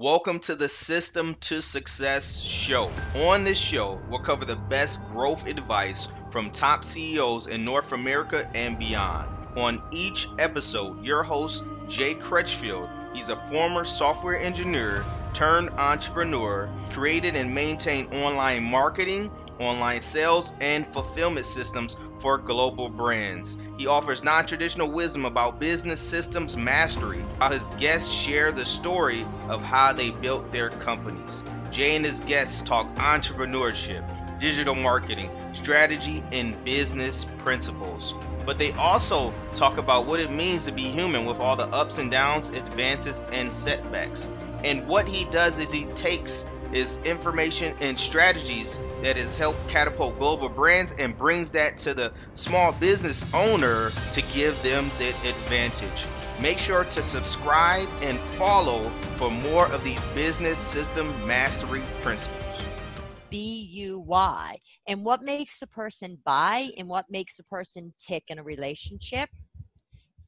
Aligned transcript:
Welcome 0.00 0.38
to 0.40 0.54
the 0.54 0.70
System 0.70 1.34
to 1.40 1.60
Success 1.60 2.40
show. 2.40 2.90
On 3.14 3.44
this 3.44 3.58
show, 3.58 4.00
we'll 4.08 4.20
cover 4.20 4.46
the 4.46 4.56
best 4.56 5.06
growth 5.10 5.46
advice 5.46 6.08
from 6.30 6.52
top 6.52 6.86
CEOs 6.86 7.48
in 7.48 7.66
North 7.66 7.92
America 7.92 8.50
and 8.54 8.78
beyond. 8.78 9.28
On 9.58 9.82
each 9.90 10.26
episode, 10.38 11.04
your 11.04 11.22
host, 11.22 11.64
Jay 11.90 12.14
Crutchfield, 12.14 12.88
he's 13.12 13.28
a 13.28 13.36
former 13.36 13.84
software 13.84 14.38
engineer 14.38 15.04
turned 15.34 15.68
entrepreneur, 15.68 16.70
created 16.92 17.36
and 17.36 17.54
maintained 17.54 18.14
online 18.14 18.62
marketing, 18.62 19.30
online 19.58 20.00
sales, 20.00 20.54
and 20.62 20.86
fulfillment 20.86 21.44
systems 21.44 21.98
for 22.20 22.38
global 22.38 22.88
brands. 22.88 23.56
He 23.78 23.86
offers 23.86 24.22
non 24.22 24.46
traditional 24.46 24.90
wisdom 24.90 25.24
about 25.24 25.58
business 25.58 26.00
systems 26.00 26.56
mastery, 26.56 27.20
while 27.38 27.50
his 27.50 27.68
guests 27.78 28.12
share 28.12 28.52
the 28.52 28.66
story 28.66 29.26
of 29.48 29.62
how 29.62 29.92
they 29.92 30.10
built 30.10 30.52
their 30.52 30.70
companies. 30.70 31.44
Jay 31.70 31.96
and 31.96 32.04
his 32.04 32.20
guests 32.20 32.62
talk 32.62 32.94
entrepreneurship, 32.96 34.04
digital 34.38 34.74
marketing, 34.74 35.30
strategy, 35.52 36.22
and 36.32 36.62
business 36.64 37.24
principles. 37.38 38.14
But 38.44 38.58
they 38.58 38.72
also 38.72 39.32
talk 39.54 39.78
about 39.78 40.06
what 40.06 40.18
it 40.18 40.30
means 40.30 40.64
to 40.64 40.72
be 40.72 40.84
human 40.84 41.26
with 41.26 41.40
all 41.40 41.56
the 41.56 41.66
ups 41.66 41.98
and 41.98 42.10
downs, 42.10 42.48
advances, 42.50 43.22
and 43.32 43.52
setbacks. 43.52 44.28
And 44.64 44.86
what 44.88 45.08
he 45.08 45.24
does 45.26 45.58
is 45.58 45.70
he 45.70 45.84
takes 45.84 46.44
is 46.72 47.02
information 47.04 47.74
and 47.80 47.98
strategies 47.98 48.78
that 49.02 49.16
has 49.16 49.36
helped 49.36 49.68
catapult 49.68 50.18
global 50.18 50.48
brands 50.48 50.94
and 50.98 51.16
brings 51.16 51.52
that 51.52 51.78
to 51.78 51.94
the 51.94 52.12
small 52.34 52.72
business 52.72 53.24
owner 53.34 53.90
to 54.12 54.22
give 54.34 54.60
them 54.62 54.90
that 54.98 55.14
advantage. 55.24 56.06
Make 56.40 56.58
sure 56.58 56.84
to 56.84 57.02
subscribe 57.02 57.88
and 58.02 58.18
follow 58.18 58.88
for 59.16 59.30
more 59.30 59.66
of 59.72 59.84
these 59.84 60.04
business 60.06 60.58
system 60.58 61.08
mastery 61.26 61.82
principles. 62.02 62.62
B 63.28 63.68
U 63.72 64.00
Y. 64.00 64.56
And 64.86 65.04
what 65.04 65.22
makes 65.22 65.62
a 65.62 65.66
person 65.66 66.18
buy 66.24 66.70
and 66.76 66.88
what 66.88 67.10
makes 67.10 67.38
a 67.38 67.44
person 67.44 67.92
tick 67.98 68.24
in 68.28 68.38
a 68.38 68.42
relationship? 68.42 69.28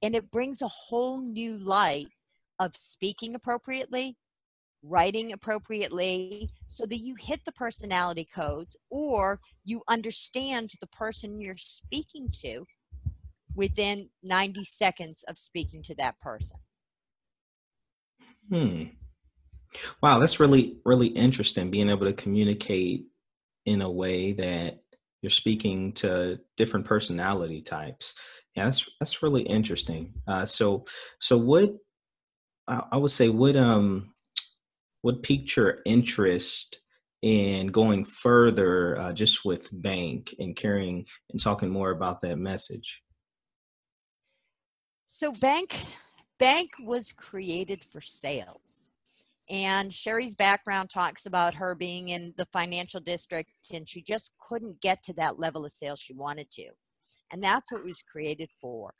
And 0.03 0.15
it 0.15 0.31
brings 0.31 0.63
a 0.63 0.69
whole 0.69 1.21
new 1.21 1.59
light 1.59 2.07
of 2.59 2.77
speaking 2.77 3.35
appropriately, 3.35 4.17
writing 4.83 5.33
appropriately 5.33 6.51
so 6.67 6.85
that 6.87 6.99
you 6.99 7.15
hit 7.19 7.45
the 7.45 7.53
personality 7.53 8.29
codes 8.35 8.77
or 8.91 9.41
you 9.65 9.83
understand 9.89 10.71
the 10.81 10.87
person 10.89 11.41
you're 11.41 11.57
speaking 11.57 12.29
to 12.33 12.67
within 13.55 14.09
90 14.23 14.65
seconds 14.65 15.25
of 15.29 15.39
speaking 15.39 15.83
to 15.83 15.95
that 15.95 16.19
person. 16.19 16.59
Hmm. 18.49 18.83
Wow, 20.03 20.19
that's 20.19 20.41
really, 20.41 20.79
really 20.85 21.09
interesting 21.09 21.71
being 21.71 21.89
able 21.89 22.07
to 22.07 22.13
communicate 22.13 23.07
in 23.65 23.83
a 23.83 23.91
way 23.91 24.33
that 24.33 24.83
you're 25.23 25.31
speaking 25.31 25.93
to 25.93 26.41
different 26.57 26.85
personality 26.85 27.63
types. 27.63 28.15
Yeah, 28.57 28.65
that's 28.65 28.87
that's 29.01 29.23
really 29.23 29.43
interesting. 29.43 30.13
Uh, 30.27 30.45
so, 30.45 30.85
so 31.21 31.39
what 31.39 31.75
I 32.69 32.97
would 32.97 33.11
say, 33.11 33.29
what 33.29 33.57
um, 33.57 34.12
what 35.03 35.23
piqued 35.23 35.57
your 35.57 35.79
interest 35.85 36.81
in 37.21 37.69
going 37.69 38.05
further 38.05 38.99
uh, 38.99 39.13
just 39.13 39.45
with 39.45 39.69
bank 39.73 40.35
and 40.39 40.57
carrying 40.57 41.07
and 41.31 41.41
talking 41.41 41.71
more 41.71 41.91
about 41.91 42.21
that 42.21 42.37
message? 42.37 43.03
So 45.07 45.31
bank 45.33 45.79
bank 46.39 46.71
was 46.81 47.13
created 47.13 47.85
for 47.85 48.01
sales. 48.01 48.89
And 49.51 49.93
Cheri's 49.93 50.35
background 50.35 50.89
talks 50.89 51.27
about 51.27 51.55
her 51.55 51.75
being 51.75 52.09
in 52.09 52.33
the 52.37 52.47
financial 52.47 53.01
district 53.01 53.51
and 53.73 53.89
she 53.89 54.03
just 54.03 54.33
couldn't 54.41 54.81
get 54.81 55.03
to 55.05 55.13
that 55.15 55.39
level 55.39 55.65
of 55.65 55.71
sales 55.71 56.01
she 56.01 56.15
wanted 56.15 56.51
to. 56.53 56.71
And 57.31 57.43
that's 57.43 57.71
what 57.71 57.85
was 57.85 58.03
created 58.03 58.51
for. 58.51 58.95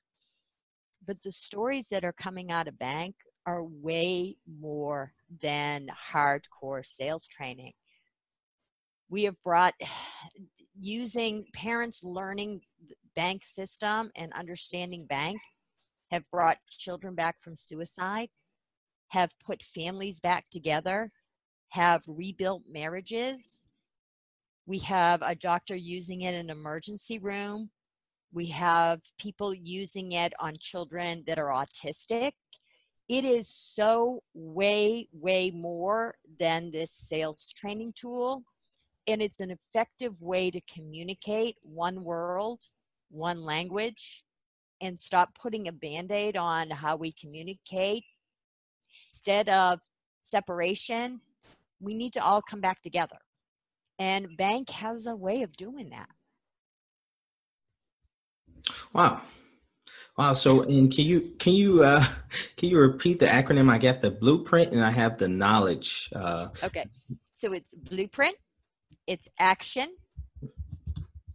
But 1.07 1.23
the 1.23 1.33
stories 1.33 1.89
that 1.89 2.05
are 2.05 2.13
coming 2.13 2.51
out 2.51 2.69
of 2.69 2.79
bank 2.79 3.15
are 3.47 3.65
way 3.65 4.37
more 4.47 5.13
than 5.41 5.89
hardcore 6.13 6.85
sales 6.85 7.27
training. 7.27 7.73
We 9.09 9.25
have 9.25 9.43
brought 9.43 9.75
using 10.79 11.47
parents 11.55 12.03
learning 12.03 12.63
bank 13.15 13.45
system 13.45 14.11
and 14.17 14.33
understanding 14.33 15.07
bank 15.07 15.41
have 16.11 16.31
brought 16.31 16.59
children 16.69 17.15
back 17.15 17.41
from 17.41 17.57
suicide, 17.57 18.29
have 19.09 19.35
put 19.45 19.63
families 19.63 20.21
back 20.21 20.47
together, 20.51 21.11
have 21.71 22.03
rebuilt 22.07 22.63
marriages. 22.71 23.67
We 24.67 24.79
have 24.81 25.21
a 25.23 25.35
doctor 25.35 25.75
using 25.75 26.21
it 26.23 26.35
in 26.35 26.41
an 26.41 26.51
emergency 26.51 27.19
room. 27.19 27.71
We 28.33 28.47
have 28.47 29.01
people 29.19 29.53
using 29.55 30.13
it 30.13 30.33
on 30.39 30.57
children 30.61 31.25
that 31.27 31.39
are 31.39 31.49
autistic 31.49 32.33
it 33.13 33.27
is 33.27 33.47
so 33.47 34.23
way, 34.33 35.07
way 35.13 35.51
more 35.51 36.15
than 36.41 36.71
this 36.71 36.91
sales 36.91 37.53
training 37.55 37.93
tool. 37.95 38.43
And 39.07 39.21
it's 39.21 39.41
an 39.41 39.51
effective 39.51 40.23
way 40.23 40.51
to 40.51 40.63
communicate 40.63 41.57
one 41.61 42.05
world, 42.05 42.63
one 43.11 43.43
language, 43.43 44.25
and 44.81 44.99
stop 44.99 45.39
putting 45.39 45.69
a 45.69 45.73
band 45.73 46.11
aid 46.11 46.39
on 46.39 46.71
how 46.71 46.97
we 46.97 47.13
communicate. 47.13 48.05
Instead 49.11 49.51
of 49.51 49.81
separation, 50.23 51.21
we 51.81 51.93
need 51.93 52.15
to 52.15 52.25
all 52.25 52.41
come 52.41 52.63
back 52.63 52.81
together. 52.81 53.19
And 53.99 54.39
Bank 54.39 54.71
has 54.71 55.07
a 55.07 55.15
way 55.15 55.43
of 55.43 55.53
doing 55.53 55.91
that. 55.91 56.09
Wow. 58.95 59.21
Wow. 60.19 60.35
So, 60.35 60.63
and 60.63 60.93
can 60.93 61.05
you 61.05 61.33
can 61.39 61.55
you 61.55 61.83
uh, 61.83 62.05
can 62.57 62.69
you 62.69 62.79
repeat 62.79 63.19
the 63.19 63.27
acronym? 63.27 63.71
I 63.71 63.79
got 63.79 64.01
the 64.01 64.11
blueprint, 64.11 64.73
and 64.73 64.83
I 64.83 64.91
have 64.91 65.19
the 65.19 65.29
knowledge. 65.29 66.11
Uh, 66.15 66.49
okay. 66.63 66.85
So 67.35 67.53
it's 67.53 67.75
blueprint. 67.75 68.37
It's 69.07 69.29
action. 69.39 69.89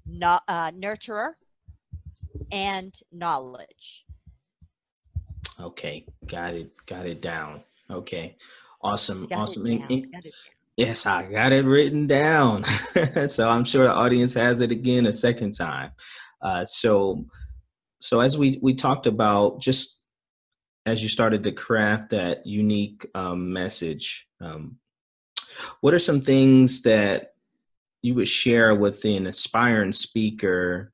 Not 0.05 0.43
uh, 0.47 0.71
nurturer, 0.71 1.33
and 2.51 2.97
knowledge. 3.11 4.05
Okay, 5.59 6.05
got 6.27 6.53
it. 6.53 6.71
Got 6.85 7.07
it 7.07 7.21
down. 7.21 7.63
Okay, 7.89 8.38
awesome. 8.81 9.25
Got 9.25 9.39
awesome. 9.39 9.65
Yes, 10.77 11.07
I 11.07 11.23
got 11.23 11.51
it 11.51 11.65
written 11.65 12.05
down. 12.05 12.63
so 13.27 13.49
I'm 13.49 13.65
sure 13.65 13.85
the 13.85 13.94
audience 13.94 14.35
has 14.35 14.61
it 14.61 14.71
again 14.71 15.07
a 15.07 15.13
second 15.13 15.53
time. 15.53 15.91
Uh, 16.39 16.63
so 16.65 17.25
so 17.99 18.19
as 18.19 18.37
we 18.37 18.59
we 18.61 18.73
talked 18.73 19.05
about 19.05 19.59
just 19.59 20.01
as 20.85 21.03
you 21.03 21.09
started 21.09 21.43
to 21.43 21.51
craft 21.51 22.11
that 22.11 22.45
unique 22.45 23.05
um, 23.15 23.51
message 23.51 24.27
um, 24.41 24.77
what 25.81 25.93
are 25.93 25.99
some 25.99 26.21
things 26.21 26.81
that 26.83 27.33
you 28.01 28.13
would 28.15 28.27
share 28.27 28.75
with 28.75 29.03
an 29.05 29.27
aspiring 29.27 29.91
speaker 29.91 30.93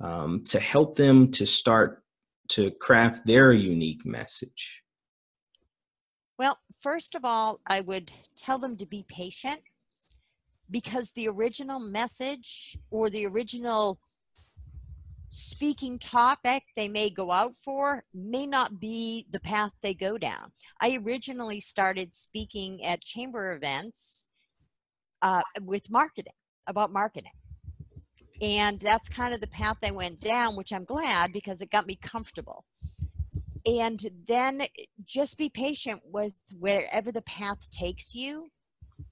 um, 0.00 0.42
to 0.44 0.60
help 0.60 0.96
them 0.96 1.30
to 1.30 1.46
start 1.46 2.02
to 2.48 2.70
craft 2.72 3.24
their 3.24 3.52
unique 3.52 4.04
message? 4.04 4.82
Well 6.38 6.58
first 6.80 7.14
of 7.14 7.24
all 7.24 7.60
i 7.66 7.80
would 7.80 8.12
tell 8.36 8.58
them 8.58 8.76
to 8.76 8.86
be 8.86 9.04
patient 9.08 9.60
because 10.70 11.12
the 11.12 11.28
original 11.28 11.78
message 11.78 12.76
or 12.90 13.08
the 13.08 13.26
original 13.26 13.98
speaking 15.34 15.98
topic 15.98 16.62
they 16.76 16.86
may 16.86 17.10
go 17.10 17.32
out 17.32 17.54
for 17.54 18.04
may 18.14 18.46
not 18.46 18.78
be 18.78 19.26
the 19.30 19.40
path 19.40 19.72
they 19.82 19.92
go 19.92 20.16
down. 20.16 20.52
I 20.80 20.98
originally 21.04 21.58
started 21.58 22.14
speaking 22.14 22.84
at 22.84 23.00
chamber 23.00 23.52
events 23.52 24.28
uh, 25.22 25.42
with 25.62 25.90
marketing, 25.90 26.34
about 26.68 26.92
marketing. 26.92 27.32
And 28.40 28.78
that's 28.78 29.08
kind 29.08 29.34
of 29.34 29.40
the 29.40 29.48
path 29.48 29.78
I 29.82 29.90
went 29.90 30.20
down, 30.20 30.54
which 30.54 30.72
I'm 30.72 30.84
glad 30.84 31.32
because 31.32 31.60
it 31.60 31.70
got 31.70 31.86
me 31.86 31.96
comfortable. 31.96 32.64
And 33.66 33.98
then 34.28 34.62
just 35.04 35.36
be 35.36 35.48
patient 35.48 36.00
with 36.04 36.34
wherever 36.56 37.10
the 37.10 37.22
path 37.22 37.68
takes 37.70 38.14
you 38.14 38.48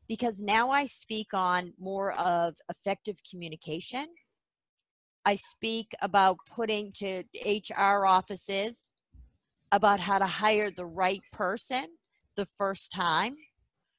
because 0.08 0.40
now 0.40 0.70
I 0.70 0.84
speak 0.84 1.28
on 1.32 1.72
more 1.80 2.12
of 2.12 2.54
effective 2.68 3.16
communication 3.28 4.06
I 5.24 5.36
speak 5.36 5.94
about 6.02 6.38
putting 6.46 6.92
to 6.96 7.24
HR 7.44 8.06
offices 8.06 8.90
about 9.70 10.00
how 10.00 10.18
to 10.18 10.26
hire 10.26 10.70
the 10.70 10.86
right 10.86 11.22
person 11.32 11.86
the 12.36 12.46
first 12.46 12.92
time. 12.92 13.36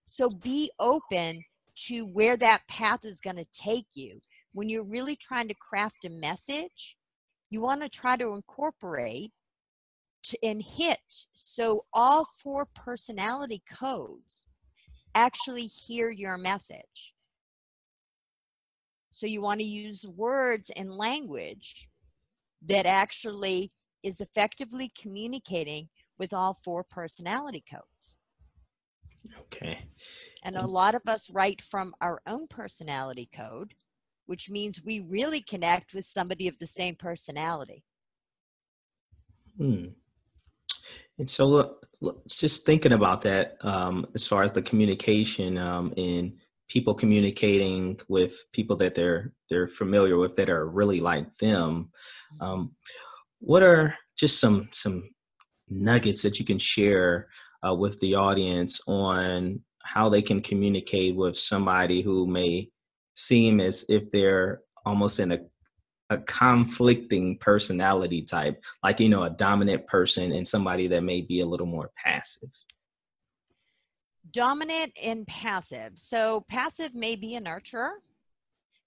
So 0.06 0.28
be 0.42 0.70
open 0.80 1.44
to 1.88 2.06
where 2.06 2.38
that 2.38 2.68
path 2.68 3.06
is 3.06 3.22
going 3.22 3.38
to 3.38 3.46
take 3.52 3.88
you. 3.94 4.20
When 4.54 4.70
you're 4.70 4.84
really 4.84 5.16
trying 5.16 5.48
to 5.48 5.56
craft 5.56 6.06
a 6.06 6.10
message, 6.10 6.98
you 7.50 7.62
want 7.62 7.82
to 7.82 7.90
try 7.90 8.18
to 8.18 8.34
incorporate 8.34 9.32
and 10.42 10.62
hit 10.62 11.00
so 11.34 11.86
all 11.94 12.26
four 12.26 12.66
personality 12.66 13.62
codes 13.70 14.46
actually 15.16 15.66
hear 15.66 16.10
your 16.10 16.38
message. 16.38 17.14
So 19.14 19.28
you 19.28 19.42
want 19.42 19.60
to 19.60 19.66
use 19.66 20.06
words 20.08 20.72
and 20.76 20.92
language 20.92 21.88
that 22.66 22.88
actually 22.88 23.72
is 24.02 24.20
effectively 24.20 24.92
communicating 25.00 25.88
with 26.18 26.34
all 26.34 26.56
four 26.56 26.84
personality 26.84 27.64
codes. 27.70 28.18
Okay. 29.40 29.86
And 30.44 30.56
a 30.56 30.66
lot 30.66 30.96
of 30.96 31.04
us 31.08 31.30
write 31.32 31.62
from 31.62 31.94
our 32.02 32.22
own 32.26 32.48
personality 32.48 33.30
code, 33.34 33.76
which 34.26 34.50
means 34.50 34.84
we 34.84 35.00
really 35.00 35.42
connect 35.42 35.94
with 35.94 36.06
somebody 36.06 36.48
of 36.48 36.58
the 36.58 36.68
same 36.68 36.96
personality. 36.96 37.84
Hmm. 39.58 39.86
And 41.20 41.30
so, 41.30 41.46
look, 41.46 41.88
just 42.28 42.66
thinking 42.66 42.94
about 42.94 43.22
that, 43.22 43.58
um, 43.62 44.08
as 44.16 44.26
far 44.26 44.42
as 44.42 44.54
the 44.54 44.64
communication 44.64 45.60
um, 45.60 45.94
and 45.96 46.34
people 46.74 46.96
communicating 46.96 48.00
with 48.10 48.34
people 48.52 48.76
that 48.76 48.96
they're 48.96 49.32
they're 49.48 49.68
familiar 49.68 50.18
with 50.18 50.36
that 50.36 50.50
are 50.50 50.68
really 50.68 51.00
like 51.00 51.38
them. 51.38 51.92
Um, 52.42 52.72
what 53.40 53.62
are 53.62 53.96
just 54.18 54.40
some 54.40 54.70
some 54.72 55.04
nuggets 55.70 56.24
that 56.24 56.40
you 56.40 56.46
can 56.46 56.58
share 56.58 57.28
uh, 57.66 57.76
with 57.76 58.00
the 58.00 58.16
audience 58.16 58.82
on 58.88 59.62
how 59.84 60.10
they 60.10 60.24
can 60.24 60.42
communicate 60.42 61.16
with 61.16 61.38
somebody 61.38 62.02
who 62.02 62.26
may 62.26 62.70
seem 63.16 63.60
as 63.60 63.86
if 63.88 64.10
they're 64.10 64.62
almost 64.84 65.20
in 65.20 65.32
a 65.32 65.40
a 66.10 66.18
conflicting 66.18 67.38
personality 67.38 68.24
type, 68.24 68.62
like 68.84 69.00
you 69.00 69.10
know, 69.10 69.24
a 69.24 69.30
dominant 69.30 69.86
person 69.88 70.32
and 70.32 70.48
somebody 70.48 70.88
that 70.88 71.02
may 71.02 71.22
be 71.22 71.40
a 71.40 71.46
little 71.46 71.68
more 71.68 71.92
passive. 72.04 72.50
Dominant 74.32 74.94
and 75.02 75.28
passive. 75.28 75.92
So 75.96 76.46
passive 76.48 76.96
may 76.96 77.16
be 77.16 77.36
a 77.36 77.42
nurturer. 77.42 77.92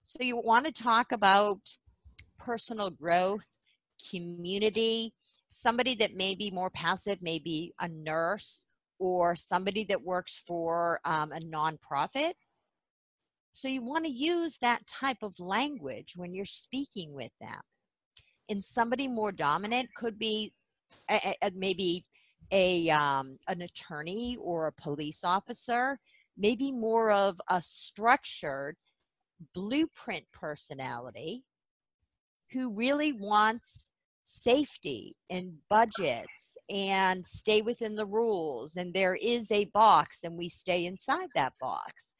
So 0.03 0.23
you 0.23 0.37
want 0.37 0.65
to 0.65 0.71
talk 0.71 1.11
about 1.11 1.59
personal 2.37 2.89
growth, 2.89 3.49
community, 4.11 5.13
somebody 5.47 5.95
that 5.95 6.15
may 6.15 6.35
be 6.35 6.51
more 6.51 6.69
passive, 6.69 7.19
maybe 7.21 7.73
a 7.79 7.87
nurse 7.87 8.65
or 8.99 9.35
somebody 9.35 9.83
that 9.85 10.03
works 10.03 10.37
for 10.37 10.99
um, 11.05 11.31
a 11.31 11.39
nonprofit. 11.39 12.33
So 13.53 13.67
you 13.67 13.83
want 13.83 14.05
to 14.05 14.11
use 14.11 14.59
that 14.59 14.85
type 14.87 15.23
of 15.23 15.39
language 15.39 16.13
when 16.15 16.33
you're 16.33 16.45
speaking 16.45 17.13
with 17.13 17.31
them. 17.39 17.59
And 18.49 18.63
somebody 18.63 19.07
more 19.07 19.31
dominant 19.31 19.89
could 19.95 20.17
be 20.17 20.53
a, 21.09 21.35
a, 21.41 21.51
maybe 21.55 22.05
a 22.51 22.89
um, 22.89 23.37
an 23.47 23.61
attorney 23.61 24.37
or 24.39 24.67
a 24.67 24.81
police 24.81 25.23
officer, 25.23 25.99
maybe 26.37 26.71
more 26.71 27.11
of 27.11 27.39
a 27.49 27.61
structured 27.61 28.75
blueprint 29.53 30.25
personality 30.31 31.43
who 32.51 32.73
really 32.73 33.13
wants 33.13 33.91
safety 34.23 35.15
and 35.29 35.53
budgets 35.69 36.57
and 36.69 37.25
stay 37.25 37.61
within 37.61 37.95
the 37.95 38.05
rules 38.05 38.75
and 38.75 38.93
there 38.93 39.15
is 39.21 39.51
a 39.51 39.65
box 39.65 40.23
and 40.23 40.37
we 40.37 40.49
stay 40.49 40.85
inside 40.85 41.29
that 41.33 41.53
box. 41.61 42.15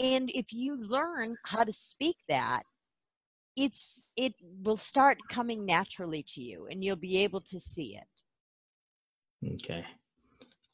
And 0.00 0.30
if 0.34 0.52
you 0.52 0.76
learn 0.80 1.36
how 1.44 1.64
to 1.64 1.72
speak 1.72 2.16
that 2.28 2.62
it's 3.56 4.08
it 4.16 4.34
will 4.62 4.76
start 4.76 5.18
coming 5.28 5.64
naturally 5.64 6.24
to 6.26 6.42
you 6.42 6.66
and 6.70 6.82
you'll 6.82 6.96
be 6.96 7.18
able 7.18 7.40
to 7.40 7.60
see 7.60 7.96
it 7.96 8.06
okay 9.52 9.84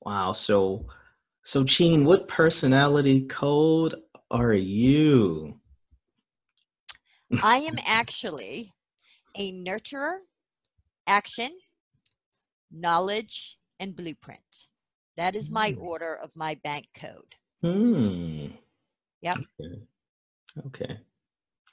wow 0.02 0.32
so 0.32 0.86
so 1.42 1.64
Jean, 1.64 2.04
what 2.04 2.28
personality 2.28 3.22
code 3.22 3.94
are 4.30 4.54
you 4.54 5.58
i 7.42 7.56
am 7.58 7.76
actually 7.86 8.72
a 9.36 9.52
nurturer 9.52 10.18
action, 11.10 11.50
knowledge, 12.70 13.58
and 13.80 13.96
blueprint. 13.96 14.68
That 15.16 15.34
is 15.34 15.50
my 15.50 15.72
mm. 15.72 15.82
order 15.82 16.16
of 16.22 16.30
my 16.36 16.54
bank 16.62 16.86
code. 16.94 17.34
Hmm. 17.62 18.46
Yep. 19.22 19.36
Okay. 19.60 19.82
okay. 20.66 21.00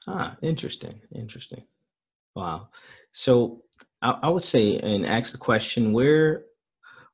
Ah, 0.07 0.35
interesting. 0.41 0.99
Interesting. 1.13 1.63
Wow. 2.35 2.69
So 3.11 3.63
I, 4.01 4.17
I 4.23 4.29
would 4.29 4.43
say 4.43 4.79
and 4.79 5.05
ask 5.05 5.31
the 5.31 5.37
question 5.37 5.93
where 5.93 6.45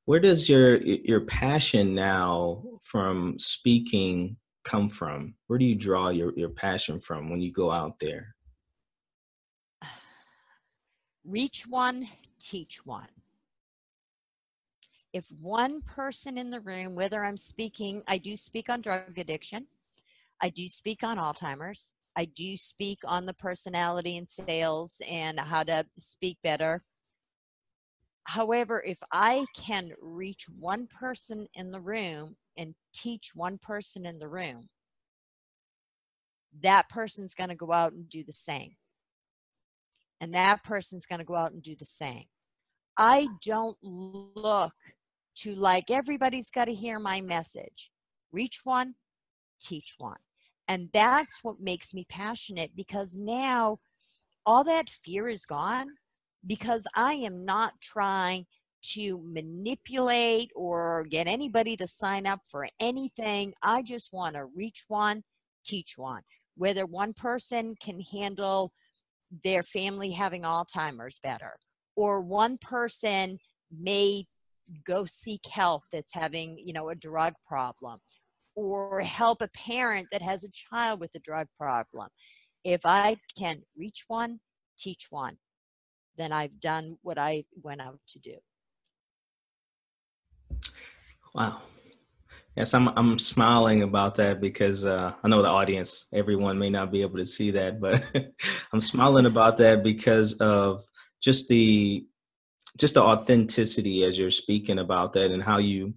where 0.05 0.19
does 0.19 0.49
your 0.49 0.77
your 0.77 1.21
passion 1.21 1.95
now 1.95 2.63
from 2.83 3.37
speaking 3.39 4.37
come 4.63 4.87
from? 4.87 5.35
Where 5.47 5.59
do 5.59 5.65
you 5.65 5.75
draw 5.75 6.09
your, 6.09 6.33
your 6.37 6.49
passion 6.49 7.01
from 7.01 7.29
when 7.29 7.41
you 7.41 7.51
go 7.51 7.71
out 7.71 7.99
there? 7.99 8.35
reach 11.25 11.65
one, 11.67 12.07
teach 12.39 12.85
one. 12.85 13.07
If 15.13 15.31
one 15.39 15.81
person 15.81 16.37
in 16.37 16.49
the 16.49 16.59
room, 16.61 16.95
whether 16.95 17.23
I'm 17.23 17.37
speaking, 17.37 18.01
I 18.07 18.17
do 18.17 18.35
speak 18.35 18.69
on 18.69 18.81
drug 18.81 19.17
addiction, 19.17 19.67
I 20.41 20.49
do 20.49 20.67
speak 20.67 21.03
on 21.03 21.17
Alzheimer's, 21.17 21.93
I 22.15 22.25
do 22.25 22.57
speak 22.57 22.99
on 23.05 23.25
the 23.25 23.33
personality 23.33 24.17
and 24.17 24.29
sales 24.29 25.01
and 25.09 25.39
how 25.39 25.63
to 25.63 25.85
speak 25.97 26.37
better. 26.43 26.83
However, 28.25 28.81
if 28.85 28.99
I 29.11 29.45
can 29.55 29.91
reach 30.01 30.45
one 30.59 30.87
person 30.87 31.47
in 31.55 31.71
the 31.71 31.81
room 31.81 32.35
and 32.57 32.73
teach 32.93 33.31
one 33.35 33.57
person 33.57 34.05
in 34.05 34.17
the 34.17 34.29
room, 34.29 34.69
that 36.61 36.87
person's 36.89 37.33
going 37.33 37.49
to 37.49 37.55
go 37.55 37.71
out 37.71 37.93
and 37.93 38.07
do 38.09 38.23
the 38.23 38.31
same 38.31 38.75
and 40.23 40.33
that 40.33 40.63
person's 40.63 41.05
going 41.05 41.19
to 41.19 41.25
go 41.25 41.35
out 41.35 41.51
and 41.51 41.61
do 41.61 41.75
the 41.75 41.83
same. 41.83 42.23
I 42.97 43.27
don't 43.43 43.75
look 43.83 44.71
to 45.39 45.53
like 45.53 45.91
everybody's 45.91 46.49
got 46.49 46.65
to 46.65 46.73
hear 46.73 46.97
my 46.97 47.19
message. 47.19 47.91
Reach 48.31 48.61
one, 48.63 48.95
teach 49.59 49.95
one. 49.97 50.19
And 50.69 50.89
that's 50.93 51.43
what 51.43 51.59
makes 51.59 51.93
me 51.93 52.05
passionate 52.07 52.71
because 52.73 53.17
now 53.17 53.79
all 54.45 54.63
that 54.63 54.89
fear 54.89 55.27
is 55.27 55.45
gone 55.45 55.87
because 56.45 56.87
I 56.95 57.13
am 57.13 57.45
not 57.45 57.73
trying 57.81 58.45
to 58.93 59.21
manipulate 59.23 60.51
or 60.55 61.05
get 61.09 61.27
anybody 61.27 61.77
to 61.77 61.87
sign 61.87 62.25
up 62.25 62.41
for 62.49 62.67
anything. 62.79 63.53
I 63.61 63.81
just 63.81 64.11
want 64.11 64.35
to 64.35 64.45
reach 64.45 64.83
one, 64.87 65.23
teach 65.65 65.93
one. 65.97 66.21
Whether 66.55 66.85
one 66.85 67.13
person 67.13 67.75
can 67.81 68.01
handle 68.01 68.73
their 69.43 69.63
family 69.63 70.11
having 70.11 70.43
Alzheimer's 70.43 71.19
better, 71.23 71.55
or 71.95 72.21
one 72.21 72.57
person 72.61 73.39
may 73.71 74.25
go 74.85 75.05
seek 75.05 75.45
help 75.51 75.83
that's 75.91 76.13
having, 76.13 76.57
you 76.63 76.73
know, 76.73 76.89
a 76.89 76.95
drug 76.95 77.33
problem, 77.47 77.99
or 78.55 79.01
help 79.01 79.41
a 79.41 79.49
parent 79.55 80.07
that 80.11 80.21
has 80.21 80.43
a 80.43 80.51
child 80.51 80.99
with 80.99 81.15
a 81.15 81.19
drug 81.19 81.47
problem. 81.57 82.09
If 82.63 82.85
I 82.85 83.17
can 83.37 83.63
reach 83.75 84.05
one, 84.07 84.39
teach 84.77 85.07
one, 85.09 85.37
then 86.17 86.31
I've 86.31 86.59
done 86.59 86.97
what 87.01 87.17
I 87.17 87.45
went 87.61 87.81
out 87.81 87.99
to 88.07 88.19
do. 88.19 88.35
Wow. 91.33 91.61
Yes, 92.55 92.75
I'm 92.75 92.89
I'm 92.89 93.17
smiling 93.17 93.81
about 93.81 94.15
that 94.15 94.39
because 94.39 94.85
uh, 94.85 95.13
I 95.23 95.27
know 95.27 95.41
the 95.41 95.49
audience, 95.49 96.05
everyone 96.13 96.59
may 96.59 96.69
not 96.69 96.91
be 96.91 97.01
able 97.01 97.17
to 97.17 97.25
see 97.25 97.49
that, 97.51 97.81
but 97.81 98.03
I'm 98.73 98.81
smiling 98.81 99.25
about 99.25 99.57
that 99.57 99.83
because 99.83 100.33
of 100.33 100.85
just 101.19 101.47
the 101.47 102.05
just 102.77 102.93
the 102.93 103.01
authenticity 103.01 104.03
as 104.03 104.19
you're 104.19 104.31
speaking 104.31 104.79
about 104.79 105.13
that 105.13 105.31
and 105.31 105.41
how 105.41 105.57
you 105.57 105.95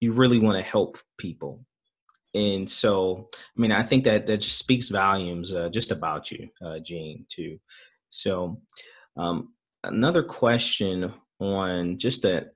you 0.00 0.12
really 0.12 0.38
want 0.38 0.58
to 0.58 0.62
help 0.62 0.98
people. 1.18 1.64
And 2.34 2.68
so, 2.68 3.28
I 3.56 3.60
mean, 3.60 3.72
I 3.72 3.82
think 3.82 4.04
that 4.04 4.26
that 4.26 4.38
just 4.38 4.58
speaks 4.58 4.88
volumes 4.90 5.52
uh, 5.52 5.68
just 5.68 5.90
about 5.90 6.30
you, 6.30 6.48
uh, 6.64 6.78
Jean, 6.78 7.24
too. 7.28 7.58
So, 8.08 8.60
um, 9.16 9.54
another 9.84 10.22
question 10.22 11.12
on 11.40 11.98
just 11.98 12.22
that, 12.22 12.54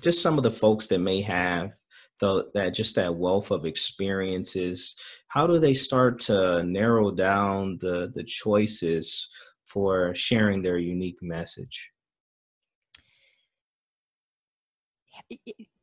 just 0.00 0.22
some 0.22 0.38
of 0.38 0.44
the 0.44 0.50
folks 0.50 0.88
that 0.88 0.98
may 0.98 1.20
have 1.22 1.72
the, 2.20 2.50
that 2.54 2.74
just 2.74 2.94
that 2.96 3.14
wealth 3.14 3.50
of 3.50 3.66
experiences 3.66 4.94
how 5.32 5.46
do 5.46 5.58
they 5.58 5.72
start 5.72 6.18
to 6.18 6.62
narrow 6.62 7.10
down 7.10 7.78
the 7.80 8.12
the 8.14 8.22
choices 8.22 9.30
for 9.64 10.14
sharing 10.14 10.60
their 10.60 10.76
unique 10.76 11.22
message? 11.22 11.90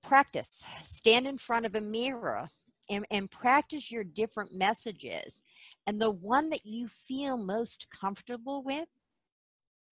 Practice. 0.03 0.63
Stand 0.83 1.25
in 1.25 1.39
front 1.39 1.65
of 1.65 1.73
a 1.73 1.81
mirror 1.81 2.47
and, 2.91 3.07
and 3.09 3.31
practice 3.31 3.91
your 3.91 4.03
different 4.03 4.53
messages. 4.53 5.41
And 5.87 5.99
the 5.99 6.11
one 6.11 6.51
that 6.51 6.63
you 6.63 6.87
feel 6.87 7.37
most 7.37 7.87
comfortable 7.89 8.61
with 8.63 8.87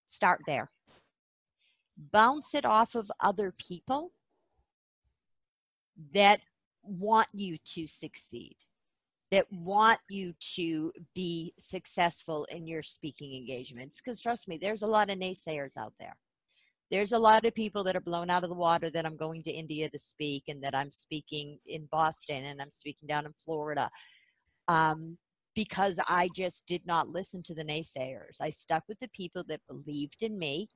start 0.09 0.41
there. 0.47 0.71
Bounce 1.97 2.55
it 2.55 2.65
off 2.65 2.95
of 2.95 3.11
other 3.19 3.53
people 3.57 4.11
that 6.13 6.41
want 6.83 7.27
you 7.33 7.57
to 7.65 7.87
succeed 7.87 8.55
that 9.31 9.45
want 9.51 9.99
you 10.09 10.33
to 10.55 10.91
be 11.13 11.53
successful 11.59 12.45
in 12.45 12.67
your 12.67 12.81
speaking 12.81 13.35
engagements. 13.35 14.01
Because 14.01 14.21
trust 14.21 14.47
me 14.47 14.57
there's 14.57 14.81
a 14.81 14.87
lot 14.87 15.11
of 15.11 15.19
naysayers 15.19 15.77
out 15.77 15.93
there. 15.99 16.15
There's 16.89 17.11
a 17.11 17.19
lot 17.19 17.45
of 17.45 17.53
people 17.53 17.83
that 17.83 17.95
are 17.95 18.01
blown 18.01 18.31
out 18.31 18.43
of 18.43 18.49
the 18.49 18.55
water 18.55 18.89
that 18.89 19.05
i'm 19.05 19.15
going 19.15 19.43
to 19.43 19.51
india 19.51 19.87
to 19.89 19.99
speak 19.99 20.45
and 20.47 20.63
that 20.63 20.73
i'm 20.73 20.89
speaking 20.89 21.59
in 21.67 21.87
boston 21.91 22.45
and 22.45 22.59
i'm 22.59 22.71
speaking 22.71 23.07
down 23.07 23.27
in 23.27 23.33
florida. 23.37 23.91
Um, 24.67 25.17
because 25.55 25.99
i 26.07 26.29
just 26.35 26.65
did 26.65 26.85
not 26.85 27.09
listen 27.09 27.41
to 27.43 27.53
the 27.53 27.63
naysayers. 27.63 28.39
I 28.41 28.49
stuck 28.49 28.83
with 28.87 28.99
the 28.99 29.09
people 29.09 29.43
that 29.47 29.61
believed 29.67 30.21
in 30.21 30.37
me 30.37 30.69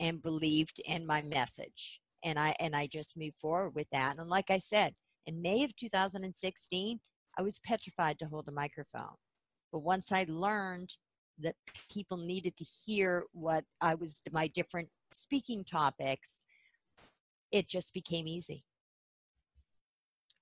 and 0.00 0.22
believed 0.22 0.80
in 0.84 1.06
my 1.06 1.22
message. 1.22 2.00
And 2.24 2.38
i 2.38 2.54
and 2.60 2.74
i 2.74 2.86
just 2.86 3.16
moved 3.16 3.38
forward 3.38 3.74
with 3.74 3.88
that. 3.92 4.18
And 4.18 4.28
like 4.28 4.50
i 4.50 4.58
said 4.58 4.94
in 5.26 5.42
may 5.42 5.64
of 5.64 5.74
2016 5.76 7.00
i 7.38 7.42
was 7.42 7.58
petrified 7.60 8.18
to 8.18 8.26
hold 8.26 8.48
a 8.48 8.52
microphone. 8.52 9.16
But 9.72 9.80
once 9.80 10.12
i 10.12 10.26
learned 10.28 10.90
that 11.40 11.56
people 11.92 12.16
needed 12.16 12.56
to 12.56 12.64
hear 12.64 13.24
what 13.32 13.64
i 13.80 13.94
was 13.94 14.22
my 14.32 14.46
different 14.48 14.88
speaking 15.12 15.64
topics 15.64 16.42
it 17.54 17.68
just 17.68 17.94
became 17.94 18.26
easy. 18.26 18.64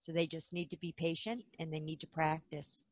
So 0.01 0.13
they 0.13 0.27
just 0.27 0.51
need 0.51 0.71
to 0.71 0.79
be 0.79 0.93
patient 0.93 1.45
and 1.59 1.71
they 1.71 1.79
need 1.79 2.01
to 2.01 2.07
practice 2.07 2.83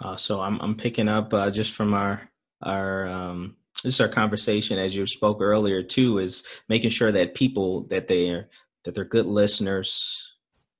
uh, 0.00 0.16
so 0.16 0.40
I'm, 0.40 0.60
I'm 0.60 0.74
picking 0.76 1.08
up 1.08 1.32
uh, 1.32 1.50
just 1.50 1.72
from 1.72 1.94
our 1.94 2.28
our 2.62 3.08
um, 3.08 3.56
this 3.82 3.94
is 3.94 4.00
our 4.00 4.08
conversation 4.08 4.78
as 4.78 4.94
you 4.94 5.06
spoke 5.06 5.40
earlier 5.40 5.82
too 5.82 6.18
is 6.18 6.44
making 6.68 6.90
sure 6.90 7.12
that 7.12 7.34
people 7.34 7.86
that 7.88 8.08
they're 8.08 8.48
that 8.84 8.94
they're 8.94 9.04
good 9.04 9.26
listeners 9.26 10.32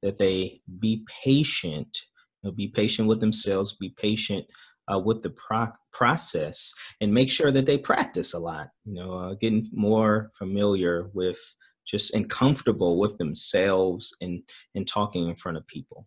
that 0.03 0.19
they 0.19 0.57
be 0.79 1.05
patient 1.25 2.03
you 2.43 2.51
know, 2.51 2.55
be 2.55 2.69
patient 2.69 3.09
with 3.09 3.21
themselves 3.21 3.77
be 3.77 3.91
patient 3.91 4.47
uh, 4.93 4.99
with 4.99 5.21
the 5.23 5.31
pro- 5.31 5.73
process 5.93 6.73
and 7.01 7.13
make 7.13 7.31
sure 7.31 7.51
that 7.51 7.67
they 7.67 7.79
practice 7.79 8.33
a 8.33 8.39
lot 8.39 8.69
you 8.85 8.95
know 8.95 9.19
uh, 9.19 9.35
getting 9.35 9.67
more 9.73 10.31
familiar 10.35 11.11
with 11.13 11.39
just 11.87 12.15
and 12.15 12.29
comfortable 12.29 12.99
with 12.99 13.17
themselves 13.19 14.17
and 14.21 14.43
and 14.75 14.87
talking 14.87 15.29
in 15.29 15.37
front 15.37 15.59
of 15.59 15.67
people. 15.67 16.07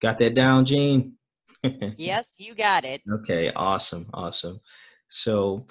Got 0.00 0.18
that 0.18 0.34
down 0.34 0.64
Jean 0.64 1.14
yes 1.96 2.36
you 2.38 2.54
got 2.54 2.84
it 2.84 3.00
okay 3.10 3.50
awesome 3.54 4.06
awesome 4.14 4.60
so, 5.12 5.66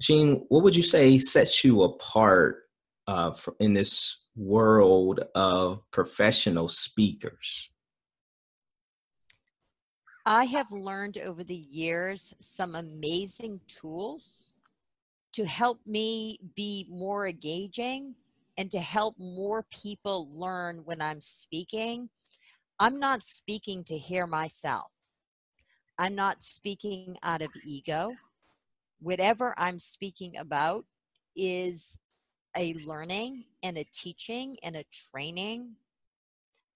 Jean, 0.00 0.44
what 0.48 0.62
would 0.62 0.76
you 0.76 0.82
say 0.84 1.18
sets 1.18 1.64
you 1.64 1.82
apart 1.82 2.68
uh, 3.08 3.32
in 3.58 3.72
this 3.72 4.18
world 4.36 5.24
of 5.34 5.80
professional 5.90 6.68
speakers? 6.68 7.72
I 10.24 10.44
have 10.44 10.70
learned 10.70 11.18
over 11.18 11.42
the 11.42 11.52
years 11.52 12.32
some 12.38 12.76
amazing 12.76 13.60
tools 13.66 14.52
to 15.32 15.44
help 15.44 15.80
me 15.84 16.38
be 16.54 16.86
more 16.88 17.26
engaging 17.26 18.14
and 18.56 18.70
to 18.70 18.78
help 18.78 19.18
more 19.18 19.66
people 19.72 20.30
learn 20.32 20.82
when 20.84 21.02
I'm 21.02 21.20
speaking. 21.20 22.08
I'm 22.78 23.00
not 23.00 23.24
speaking 23.24 23.82
to 23.84 23.98
hear 23.98 24.28
myself. 24.28 24.92
I'm 26.00 26.16
not 26.16 26.42
speaking 26.42 27.18
out 27.22 27.42
of 27.42 27.50
ego 27.64 28.12
whatever 29.00 29.54
I'm 29.58 29.78
speaking 29.78 30.36
about 30.38 30.84
is 31.34 31.98
a 32.56 32.74
learning 32.74 33.44
and 33.62 33.78
a 33.78 33.84
teaching 33.92 34.56
and 34.62 34.76
a 34.76 34.84
training. 34.92 35.76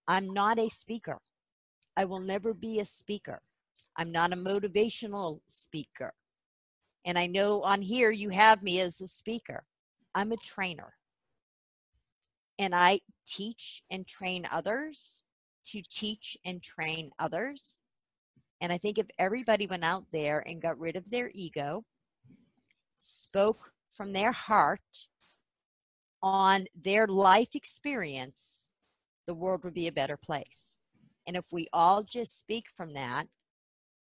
I'm 0.09 0.33
not 0.33 0.59
a 0.59 0.69
speaker. 0.69 1.19
I 1.97 2.05
will 2.07 2.21
never 2.21 2.55
be 2.55 2.81
a 2.81 2.85
speaker. 2.85 3.43
I'm 3.97 4.11
not 4.11 4.33
a 4.33 4.37
motivational 4.37 5.41
speaker. 5.47 6.13
And 7.05 7.19
I 7.19 7.27
know 7.27 7.63
on 7.63 7.83
here 7.83 8.11
you 8.11 8.31
have 8.31 8.63
me 8.63 8.81
as 8.81 9.01
a 9.01 9.07
speaker. 9.07 9.65
I'm 10.15 10.33
a 10.33 10.37
trainer. 10.37 10.95
And 12.59 12.75
I 12.75 13.01
teach 13.27 13.83
and 13.91 14.07
train 14.07 14.47
others 14.51 15.23
to 15.67 15.83
teach 15.83 16.37
and 16.45 16.63
train 16.63 17.11
others. 17.19 17.81
And 18.61 18.73
I 18.73 18.79
think 18.79 18.99
if 18.99 19.07
everybody 19.19 19.67
went 19.67 19.85
out 19.85 20.05
there 20.13 20.43
and 20.47 20.63
got 20.63 20.79
rid 20.79 20.97
of 20.97 21.11
their 21.11 21.31
ego 21.35 21.85
spoke 23.05 23.73
from 23.87 24.13
their 24.13 24.33
heart 24.33 24.81
on 26.23 26.67
their 26.75 27.07
life 27.07 27.55
experience, 27.55 28.69
the 29.27 29.35
world 29.35 29.63
would 29.65 29.75
be 29.75 29.87
a 29.87 29.93
better 29.93 30.17
place. 30.17 30.79
And 31.27 31.37
if 31.37 31.53
we 31.53 31.69
all 31.73 32.03
just 32.03 32.39
speak 32.39 32.71
from 32.71 32.95
that 32.95 33.27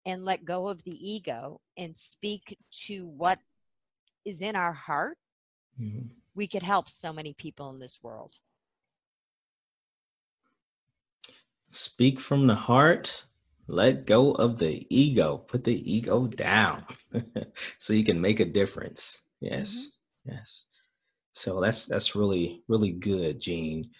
and 0.04 0.24
let 0.24 0.44
go 0.44 0.68
of 0.68 0.82
the 0.84 0.96
ego 1.00 1.60
and 1.76 1.96
speak 1.96 2.56
to 2.86 3.06
what 3.06 3.38
is 4.24 4.42
in 4.42 4.56
our 4.56 4.72
heart, 4.72 5.18
mm-hmm. 5.80 6.08
we 6.34 6.46
could 6.46 6.62
help 6.62 6.88
so 6.88 7.12
many 7.12 7.34
people 7.34 7.70
in 7.70 7.78
this 7.78 8.00
world. 8.02 8.32
Speak 11.68 12.18
from 12.18 12.46
the 12.46 12.54
heart 12.54 13.24
let 13.68 14.06
go 14.06 14.32
of 14.32 14.58
the 14.58 14.86
ego. 14.90 15.38
Put 15.38 15.64
the 15.64 15.92
ego 15.92 16.26
down 16.26 16.84
so 17.78 17.92
you 17.92 18.04
can 18.04 18.20
make 18.20 18.40
a 18.40 18.44
difference. 18.44 19.22
Yes 19.40 19.74
mm-hmm. 19.74 20.32
yes. 20.32 20.64
So 21.32 21.60
that's 21.60 21.86
that's 21.86 22.16
really 22.16 22.62
really 22.68 22.90
good 22.90 23.40
Jean 23.40 23.90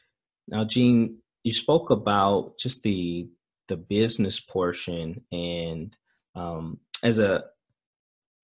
now 0.48 0.64
Jean 0.64 1.18
you 1.44 1.52
spoke 1.52 1.90
about 1.90 2.58
just 2.58 2.82
the 2.82 3.28
the 3.68 3.76
business 3.76 4.40
portion 4.40 5.22
and 5.30 5.96
um, 6.34 6.78
as 7.02 7.18
a 7.18 7.44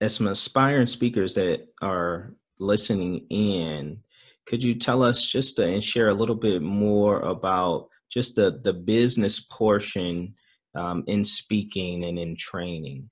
as 0.01 0.15
some 0.15 0.27
aspiring 0.27 0.87
speakers 0.87 1.35
that 1.35 1.67
are 1.83 2.35
listening 2.59 3.27
in 3.31 3.99
could 4.47 4.63
you 4.63 4.75
tell 4.75 5.03
us 5.03 5.27
just 5.27 5.57
to, 5.57 5.67
and 5.67 5.83
share 5.83 6.11
a 6.11 6.15
little 6.15 6.35
bit 6.35 6.61
more 6.63 7.21
about 7.21 7.89
just 8.11 8.37
the 8.37 8.61
the 8.63 8.73
business 8.73 9.41
portion 9.41 10.35
um, 10.75 11.05
in 11.07 11.25
speaking 11.25 12.05
and 12.05 12.19
in 12.19 12.37
training? 12.37 13.11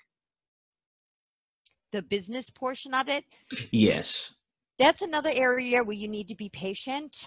The 1.93 2.03
business 2.03 2.51
portion 2.51 2.95
of 2.95 3.09
it? 3.09 3.25
Yes. 3.71 4.35
That's 4.79 5.03
another 5.03 5.31
area 5.33 5.83
where 5.85 5.97
you 5.97 6.09
need 6.09 6.29
to 6.29 6.35
be 6.35 6.49
patient. 6.49 7.27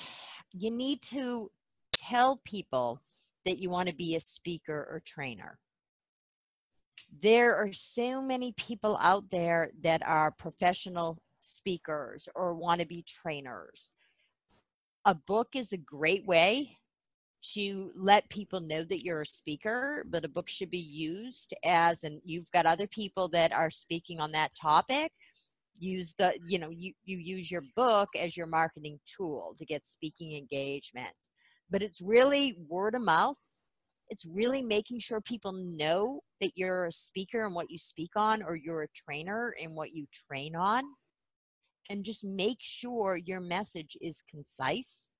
You 0.51 0.71
need 0.71 1.01
to 1.03 1.51
tell 1.93 2.41
people 2.43 2.99
that 3.45 3.59
you 3.59 3.69
want 3.69 3.89
to 3.89 3.95
be 3.95 4.15
a 4.15 4.19
speaker 4.19 4.87
or 4.89 5.01
trainer. 5.05 5.59
There 7.21 7.55
are 7.55 7.71
so 7.71 8.21
many 8.21 8.53
people 8.57 8.97
out 8.99 9.29
there 9.29 9.71
that 9.83 10.01
are 10.05 10.31
professional 10.31 11.19
speakers 11.39 12.27
or 12.35 12.55
want 12.55 12.81
to 12.81 12.87
be 12.87 13.03
trainers. 13.07 13.93
A 15.05 15.15
book 15.15 15.49
is 15.55 15.71
a 15.71 15.77
great 15.77 16.25
way 16.25 16.77
to 17.53 17.91
let 17.95 18.29
people 18.29 18.59
know 18.59 18.83
that 18.83 19.03
you're 19.03 19.21
a 19.21 19.25
speaker, 19.25 20.05
but 20.09 20.25
a 20.25 20.29
book 20.29 20.49
should 20.49 20.69
be 20.71 20.77
used 20.77 21.53
as, 21.63 22.03
and 22.03 22.21
you've 22.25 22.51
got 22.51 22.65
other 22.65 22.87
people 22.87 23.27
that 23.29 23.53
are 23.53 23.69
speaking 23.69 24.19
on 24.19 24.31
that 24.31 24.51
topic. 24.59 25.11
Use 25.77 26.13
the, 26.17 26.33
you 26.47 26.57
know, 26.57 26.69
you, 26.69 26.93
you 27.03 27.17
use 27.17 27.51
your 27.51 27.63
book 27.75 28.09
as 28.17 28.37
your 28.37 28.47
marketing 28.47 28.99
tool 29.05 29.55
to 29.57 29.65
get 29.65 29.85
speaking 29.85 30.37
engagements. 30.37 31.29
But 31.69 31.81
it's 31.81 32.01
really 32.01 32.57
word 32.69 32.95
of 32.95 33.01
mouth. 33.01 33.37
It's 34.09 34.25
really 34.25 34.61
making 34.61 34.99
sure 34.99 35.19
people 35.19 35.51
know 35.51 36.21
that 36.39 36.51
you're 36.55 36.85
a 36.85 36.91
speaker 36.91 37.45
and 37.45 37.55
what 37.55 37.71
you 37.71 37.77
speak 37.77 38.11
on, 38.15 38.43
or 38.43 38.55
you're 38.55 38.83
a 38.83 38.87
trainer 38.95 39.55
and 39.61 39.75
what 39.75 39.93
you 39.93 40.05
train 40.29 40.55
on. 40.55 40.83
And 41.89 42.05
just 42.05 42.23
make 42.23 42.59
sure 42.61 43.17
your 43.17 43.39
message 43.39 43.97
is 44.01 44.23
concise 44.29 45.14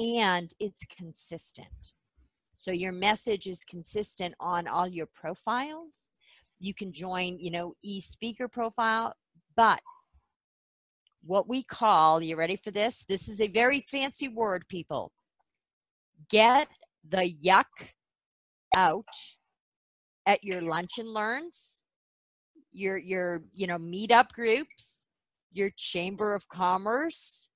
and 0.00 0.52
it's 0.58 0.86
consistent. 0.86 1.92
So 2.54 2.70
your 2.70 2.92
message 2.92 3.46
is 3.46 3.64
consistent 3.64 4.34
on 4.40 4.66
all 4.66 4.88
your 4.88 5.06
profiles. 5.06 6.10
You 6.58 6.74
can 6.74 6.92
join, 6.92 7.38
you 7.38 7.50
know, 7.50 7.74
e-speaker 7.82 8.48
profile, 8.48 9.14
but 9.56 9.80
what 11.22 11.48
we 11.48 11.62
call, 11.62 12.22
you 12.22 12.36
ready 12.36 12.56
for 12.56 12.70
this? 12.70 13.04
This 13.08 13.28
is 13.28 13.40
a 13.40 13.48
very 13.48 13.82
fancy 13.82 14.28
word, 14.28 14.64
people. 14.68 15.12
Get 16.30 16.68
the 17.06 17.30
yuck 17.44 17.64
out 18.74 19.04
at 20.26 20.42
your 20.42 20.62
lunch 20.62 20.98
and 20.98 21.08
learns, 21.08 21.84
your 22.72 22.96
your 22.98 23.42
you 23.52 23.66
know 23.66 23.78
meetup 23.78 24.32
groups, 24.32 25.04
your 25.52 25.70
chamber 25.76 26.34
of 26.34 26.48
commerce, 26.48 27.48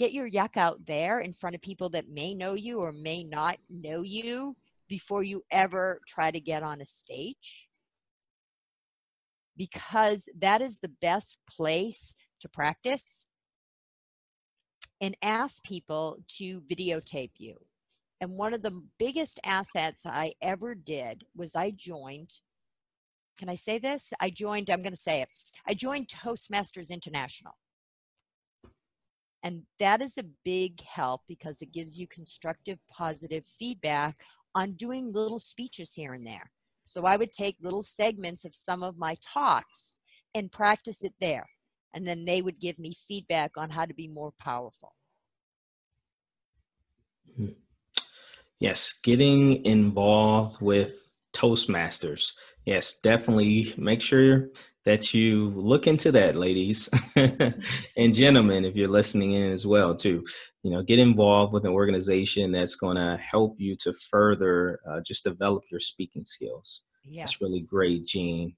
get 0.00 0.14
your 0.14 0.30
yuck 0.30 0.56
out 0.56 0.86
there 0.86 1.20
in 1.20 1.30
front 1.30 1.54
of 1.54 1.60
people 1.60 1.90
that 1.90 2.08
may 2.08 2.34
know 2.34 2.54
you 2.54 2.80
or 2.80 2.90
may 2.90 3.22
not 3.22 3.58
know 3.68 4.00
you 4.00 4.56
before 4.88 5.22
you 5.22 5.42
ever 5.50 6.00
try 6.08 6.30
to 6.30 6.40
get 6.40 6.62
on 6.62 6.80
a 6.80 6.86
stage 6.86 7.68
because 9.58 10.26
that 10.38 10.62
is 10.62 10.78
the 10.78 10.88
best 10.88 11.36
place 11.46 12.14
to 12.40 12.48
practice 12.48 13.26
and 15.02 15.14
ask 15.20 15.62
people 15.64 16.16
to 16.28 16.62
videotape 16.62 17.32
you. 17.36 17.56
And 18.22 18.38
one 18.38 18.54
of 18.54 18.62
the 18.62 18.82
biggest 18.98 19.38
assets 19.44 20.06
I 20.06 20.32
ever 20.40 20.74
did 20.74 21.24
was 21.36 21.54
I 21.54 21.72
joined. 21.72 22.30
Can 23.38 23.50
I 23.50 23.54
say 23.54 23.78
this? 23.78 24.14
I 24.18 24.30
joined, 24.30 24.70
I'm 24.70 24.82
going 24.82 24.94
to 24.94 24.98
say 24.98 25.20
it. 25.20 25.28
I 25.68 25.74
joined 25.74 26.08
Toastmasters 26.08 26.90
International. 26.90 27.52
And 29.42 29.62
that 29.78 30.02
is 30.02 30.18
a 30.18 30.24
big 30.44 30.82
help 30.82 31.22
because 31.26 31.62
it 31.62 31.72
gives 31.72 31.98
you 31.98 32.06
constructive, 32.06 32.78
positive 32.88 33.46
feedback 33.46 34.20
on 34.54 34.72
doing 34.72 35.12
little 35.12 35.38
speeches 35.38 35.94
here 35.94 36.12
and 36.12 36.26
there. 36.26 36.50
So 36.84 37.06
I 37.06 37.16
would 37.16 37.32
take 37.32 37.56
little 37.62 37.82
segments 37.82 38.44
of 38.44 38.54
some 38.54 38.82
of 38.82 38.98
my 38.98 39.16
talks 39.22 39.98
and 40.34 40.52
practice 40.52 41.04
it 41.04 41.14
there. 41.20 41.46
And 41.94 42.06
then 42.06 42.24
they 42.24 42.42
would 42.42 42.60
give 42.60 42.78
me 42.78 42.92
feedback 42.92 43.52
on 43.56 43.70
how 43.70 43.84
to 43.84 43.94
be 43.94 44.08
more 44.08 44.32
powerful. 44.38 44.94
Yes, 48.58 48.92
getting 48.92 49.64
involved 49.64 50.60
with 50.60 51.10
Toastmasters. 51.32 52.32
Yes, 52.66 52.98
definitely 52.98 53.74
make 53.76 54.02
sure 54.02 54.50
that 54.86 55.12
you 55.12 55.50
look 55.50 55.86
into 55.86 56.10
that, 56.12 56.36
ladies 56.36 56.88
and 57.16 58.14
gentlemen, 58.14 58.64
if 58.64 58.74
you're 58.74 58.88
listening 58.88 59.32
in 59.32 59.50
as 59.50 59.66
well, 59.66 59.94
too. 59.94 60.24
You 60.62 60.70
know, 60.70 60.82
get 60.82 60.98
involved 60.98 61.52
with 61.52 61.64
an 61.64 61.72
organization 61.72 62.52
that's 62.52 62.76
going 62.76 62.96
to 62.96 63.18
help 63.18 63.56
you 63.58 63.76
to 63.80 63.92
further 63.92 64.80
uh, 64.88 65.00
just 65.00 65.24
develop 65.24 65.64
your 65.70 65.80
speaking 65.80 66.24
skills. 66.24 66.82
Yes. 67.04 67.30
That's 67.30 67.42
really 67.42 67.64
great, 67.70 68.06
Jean. 68.06 68.56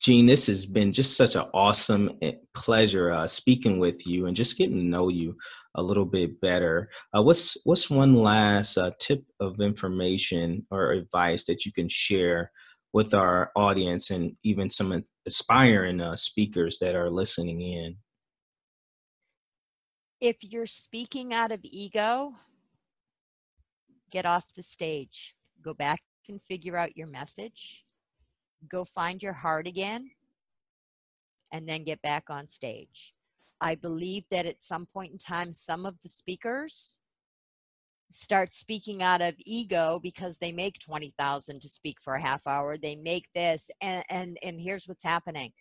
Jean, 0.00 0.26
this 0.26 0.46
has 0.46 0.64
been 0.64 0.92
just 0.92 1.16
such 1.16 1.34
an 1.34 1.46
awesome 1.52 2.10
eh, 2.22 2.32
pleasure 2.54 3.10
uh, 3.10 3.26
speaking 3.26 3.78
with 3.80 4.06
you 4.06 4.26
and 4.26 4.36
just 4.36 4.56
getting 4.56 4.76
to 4.76 4.84
know 4.84 5.08
you 5.08 5.36
a 5.74 5.82
little 5.82 6.04
bit 6.04 6.40
better. 6.40 6.88
Uh, 7.16 7.22
what's 7.22 7.56
what's 7.64 7.90
one 7.90 8.14
last 8.14 8.78
uh, 8.78 8.92
tip 9.00 9.24
of 9.40 9.60
information 9.60 10.64
or 10.70 10.92
advice 10.92 11.46
that 11.46 11.66
you 11.66 11.72
can 11.72 11.88
share 11.88 12.52
with 12.92 13.14
our 13.14 13.50
audience 13.54 14.10
and 14.10 14.36
even 14.42 14.70
some 14.70 15.04
aspiring 15.26 16.00
uh, 16.00 16.16
speakers 16.16 16.78
that 16.78 16.96
are 16.96 17.10
listening 17.10 17.60
in? 17.60 17.96
If 20.20 20.38
you're 20.42 20.66
speaking 20.66 21.32
out 21.32 21.52
of 21.52 21.60
ego, 21.62 22.32
get 24.10 24.26
off 24.26 24.52
the 24.54 24.62
stage. 24.62 25.34
Go 25.62 25.74
back 25.74 26.00
and 26.28 26.40
figure 26.40 26.76
out 26.76 26.96
your 26.96 27.06
message. 27.06 27.84
Go 28.68 28.84
find 28.84 29.22
your 29.22 29.32
heart 29.32 29.66
again 29.66 30.10
and 31.52 31.68
then 31.68 31.84
get 31.84 32.02
back 32.02 32.24
on 32.28 32.48
stage. 32.48 33.14
I 33.60 33.74
believe 33.74 34.24
that 34.30 34.46
at 34.46 34.62
some 34.62 34.86
point 34.86 35.12
in 35.12 35.18
time, 35.18 35.52
some 35.52 35.86
of 35.86 36.00
the 36.00 36.08
speakers 36.08 36.97
start 38.10 38.52
speaking 38.52 39.02
out 39.02 39.20
of 39.20 39.34
ego 39.44 40.00
because 40.02 40.38
they 40.38 40.52
make 40.52 40.78
20,000 40.78 41.60
to 41.60 41.68
speak 41.68 42.00
for 42.00 42.14
a 42.14 42.20
half 42.20 42.46
hour. 42.46 42.78
They 42.78 42.96
make 42.96 43.26
this 43.34 43.70
and, 43.80 44.04
and, 44.08 44.38
and 44.42 44.60
here's 44.60 44.88
what's 44.88 45.04
happening. 45.04 45.52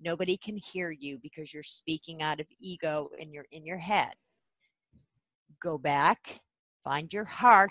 Nobody 0.00 0.36
can 0.36 0.56
hear 0.56 0.90
you 0.90 1.18
because 1.22 1.52
you're 1.52 1.62
speaking 1.62 2.22
out 2.22 2.40
of 2.40 2.46
ego 2.60 3.10
and 3.20 3.32
you're 3.32 3.46
in 3.52 3.64
your 3.64 3.78
head. 3.78 4.12
Go 5.60 5.78
back, 5.78 6.40
find 6.84 7.12
your 7.12 7.24
heart, 7.24 7.70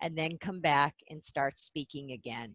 and 0.00 0.16
then 0.16 0.36
come 0.38 0.60
back 0.60 0.94
and 1.08 1.22
start 1.22 1.58
speaking 1.58 2.12
again. 2.12 2.54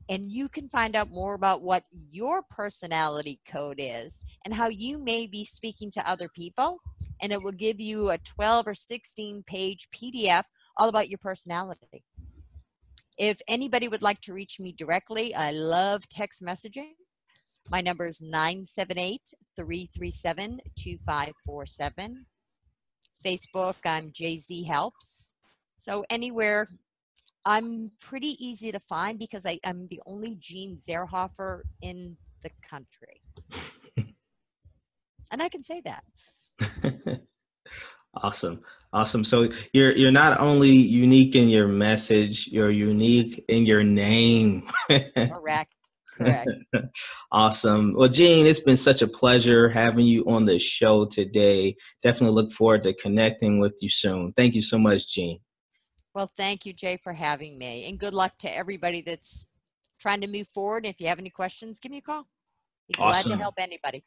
and 0.08 0.30
you 0.30 0.48
can 0.48 0.68
find 0.68 0.96
out 0.96 1.10
more 1.10 1.34
about 1.34 1.62
what 1.62 1.84
your 2.10 2.42
personality 2.50 3.40
code 3.46 3.78
is 3.78 4.24
and 4.44 4.54
how 4.54 4.68
you 4.68 4.98
may 4.98 5.26
be 5.26 5.44
speaking 5.44 5.90
to 5.92 6.08
other 6.08 6.28
people. 6.28 6.80
And 7.20 7.32
it 7.32 7.42
will 7.42 7.52
give 7.52 7.80
you 7.80 8.10
a 8.10 8.18
12 8.18 8.68
or 8.68 8.74
16 8.74 9.42
page 9.46 9.88
PDF 9.92 10.44
all 10.76 10.88
about 10.88 11.08
your 11.08 11.18
personality. 11.18 12.04
If 13.18 13.40
anybody 13.48 13.88
would 13.88 14.02
like 14.02 14.20
to 14.22 14.32
reach 14.32 14.60
me 14.60 14.72
directly, 14.72 15.34
I 15.34 15.50
love 15.50 16.08
text 16.08 16.42
messaging. 16.42 16.92
My 17.70 17.80
number 17.80 18.06
is 18.06 18.22
978 18.22 19.20
337 19.56 20.60
2547. 20.78 22.26
Facebook, 23.26 23.74
I'm 23.84 24.12
Jay 24.12 24.38
Z 24.38 24.62
Helps. 24.62 25.32
So 25.76 26.04
anywhere 26.08 26.68
I'm 27.48 27.90
pretty 27.98 28.36
easy 28.46 28.70
to 28.72 28.78
find 28.78 29.18
because 29.18 29.46
I, 29.46 29.58
am 29.64 29.86
the 29.88 30.02
only 30.04 30.36
Gene 30.38 30.76
Zerhofer 30.76 31.62
in 31.80 32.18
the 32.42 32.50
country. 32.60 33.22
and 35.32 35.40
I 35.42 35.48
can 35.48 35.62
say 35.62 35.80
that. 35.80 36.04
awesome. 38.22 38.60
Awesome. 38.92 39.24
So 39.24 39.48
you're 39.72 39.96
you're 39.96 40.10
not 40.10 40.38
only 40.40 40.72
unique 40.72 41.34
in 41.36 41.48
your 41.48 41.68
message, 41.68 42.48
you're 42.48 42.70
unique 42.70 43.42
in 43.48 43.64
your 43.64 43.82
name. 43.82 44.68
Correct. 44.88 45.72
Correct. 46.18 46.50
awesome. 47.32 47.94
Well, 47.96 48.10
Gene, 48.10 48.46
it's 48.46 48.60
been 48.60 48.76
such 48.76 49.00
a 49.00 49.08
pleasure 49.08 49.70
having 49.70 50.04
you 50.04 50.22
on 50.28 50.44
the 50.44 50.58
show 50.58 51.06
today. 51.06 51.76
Definitely 52.02 52.34
look 52.34 52.50
forward 52.50 52.82
to 52.82 52.92
connecting 52.92 53.58
with 53.58 53.78
you 53.80 53.88
soon. 53.88 54.34
Thank 54.34 54.54
you 54.54 54.62
so 54.62 54.78
much, 54.78 55.10
Jean. 55.10 55.40
Well, 56.18 56.28
thank 56.36 56.66
you, 56.66 56.72
Jay, 56.72 56.96
for 56.96 57.12
having 57.12 57.56
me. 57.58 57.88
And 57.88 57.96
good 57.96 58.12
luck 58.12 58.36
to 58.38 58.52
everybody 58.52 59.02
that's 59.02 59.46
trying 60.00 60.20
to 60.22 60.26
move 60.26 60.48
forward. 60.48 60.84
If 60.84 61.00
you 61.00 61.06
have 61.06 61.20
any 61.20 61.30
questions, 61.30 61.78
give 61.78 61.92
me 61.92 61.98
a 61.98 62.00
call. 62.00 62.26
Be 62.88 62.94
glad 62.94 63.22
to 63.22 63.36
help 63.36 63.54
anybody. 63.56 64.02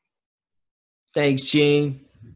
Thanks, 1.14 1.44
Jean. 1.44 2.04